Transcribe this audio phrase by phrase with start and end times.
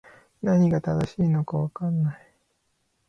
[0.41, 2.27] 何が正しいのか分からない